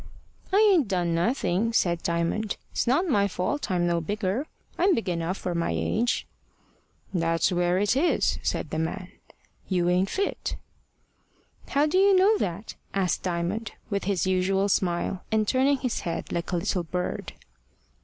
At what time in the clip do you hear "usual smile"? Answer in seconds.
14.25-15.23